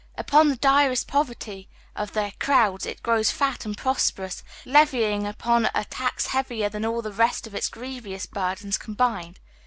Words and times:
Upon 0.17 0.47
the 0.49 0.55
direst 0.55 1.07
poverty 1.07 1.69
of 1.95 2.13
their 2.13 2.33
crowds 2.39 2.87
it 2.87 3.03
grows 3.03 3.29
fat 3.29 3.65
and 3.67 3.77
prosperous, 3.77 4.41
levying 4.65 5.27
upon 5.27 5.65
it 5.65 5.71
a 5.75 5.85
tax 5.85 6.25
heavier 6.25 6.69
than 6.69 6.83
all 6.85 7.03
the 7.03 7.13
rest 7.13 7.45
of 7.45 7.53
its 7.53 7.69
grievous 7.69 8.25
burdens 8.25 8.79
com 8.79 8.95
bined. 8.95 9.35